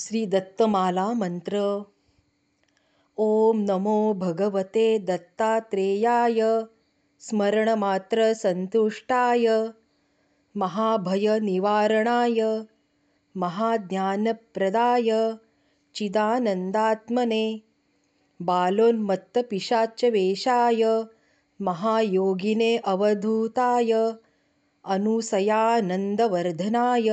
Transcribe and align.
श्रीदत्तमाला 0.00 1.04
मंत्र 1.20 1.60
ॐ 3.18 3.62
नमो 3.68 3.94
भगवते 4.18 4.82
दत्तात्रेयाय 5.06 6.42
स्मरणमात्रसन्तुष्टाय 7.22 9.46
महाभयनिवारणाय 10.54 12.42
महाज्ञानप्रदाय 13.34 15.10
चिदानन्दात्मने 15.94 17.42
अवधूताय 22.92 23.92
अनुसयानन्दवर्धनाय 24.84 27.10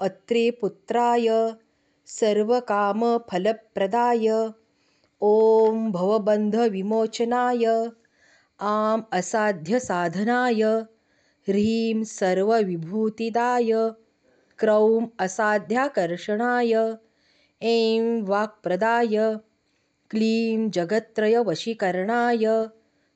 अत्रे 0.00 0.44
पुत्राय 0.60 1.28
सर्वकामफलप्रदाय। 2.18 4.52
ॐ 5.22 5.90
भवबन्धविमोचनाय। 5.90 7.90
आम् 8.60 9.02
असाध्यसाधनाय। 9.12 10.80
ह्रीं 11.48 12.04
सर्वविभूतिदाय। 12.04 13.90
क्रौम् 14.58 15.06
असाध्याकर्षणाय। 15.18 16.92
ऐं 17.62 18.22
वाक्प्रदाय। 18.22 19.36
क्लीं 20.10 20.70
जगत्त्रयवशीकरणाय। 20.70 22.64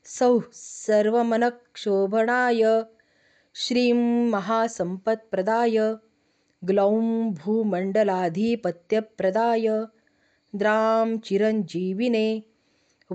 सौः 0.04 0.40
सर्वमनक्षोभणाय। 0.52 2.82
श्रीं 3.54 4.30
महासम्पत्प्रदाय 4.30 5.94
ग्लौं 6.68 7.00
भूमण्डलाधिपत्यप्रदाय 7.40 9.66
द्रां 10.62 11.08
चिरञ्जीविने 11.26 12.26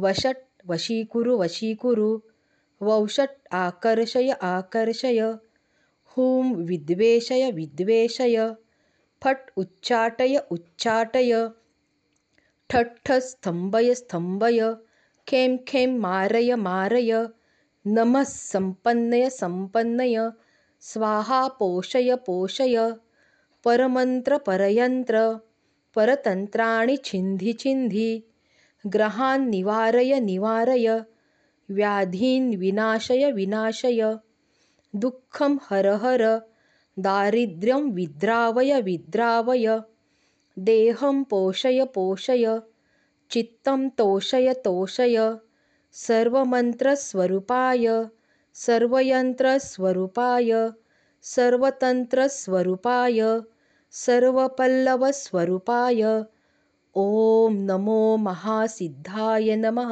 वषट् 0.06 0.44
वशीकुरु 0.72 1.34
वशीकुरु 1.42 2.10
वौषट् 2.82 3.38
आकर्षय 3.62 4.30
आकर्षय 4.54 5.22
हुं 6.18 6.44
विद्वेषय 6.70 7.44
विद्वेषय 7.60 8.38
फट् 9.24 9.46
उच्चाटय 9.64 10.36
उच्चाटय 10.52 11.34
ठट्ठ 12.70 13.08
स्तम्भय 13.30 13.90
स्तम्भय 14.02 14.62
खें 15.28 15.52
खें 15.68 15.88
मारय 16.06 16.50
मारय 16.68 17.12
नमः 17.86 18.24
सम्पन्नय 18.24 19.30
सम्पन्नय 19.30 20.18
स्वाहा 20.92 21.48
पोषय 21.60 22.16
पोषय 22.26 22.76
परमन्त्रपरयन्त्र 23.66 25.22
परतन्त्राणि 25.96 26.96
छिन्धि 27.06 27.54
छिन्धि 27.62 28.10
ग्रहान् 28.94 29.50
निवारय 29.50 30.20
निवारय 30.30 30.88
व्याधीन् 31.78 32.56
विनाशय 32.60 33.32
विनाशय 33.40 34.02
दुःखं 35.02 35.58
हर 35.70 35.88
हर 36.04 36.24
दारिद्र्यं 37.08 37.90
विद्रावय 37.96 38.80
विद्रावय 38.88 39.68
देहं 40.70 41.24
पोषय 41.30 41.84
पोषय 41.96 42.46
चित्तं 43.32 43.88
तोषय 43.98 44.54
तोषय 44.66 45.18
सर्वमन्त्रस्वरूपाय 46.06 47.88
सर्वयन्त्रस्वरूपाय 48.66 50.52
सर्वतन्त्रस्वरूपाय 51.24 53.22
सर्वपल्लवस्वरूपाय। 53.92 56.04
ॐ 56.96 57.56
नमो 57.70 58.18
महासिद्धाय 58.18 59.56
नमः 59.56 59.92